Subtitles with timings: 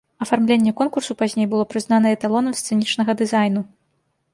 [0.25, 3.61] Афармленне конкурсу пазней было прызнана эталонам сцэнічнага дызайну.